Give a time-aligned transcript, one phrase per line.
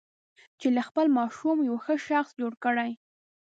[0.59, 2.91] چې له خپل ماشوم یو ښه شخص جوړ کړي.